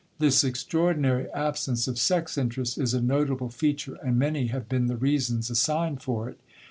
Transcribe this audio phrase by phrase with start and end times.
[0.17, 4.97] This extraordinary absence of sex interest is a notable feature, and many have been the
[4.97, 6.39] reasons assigned for it.